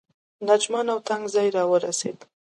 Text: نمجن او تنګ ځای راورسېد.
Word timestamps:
نمجن 0.47 0.87
او 0.93 0.99
تنګ 1.07 1.23
ځای 1.33 1.47
راورسېد. 1.55 2.17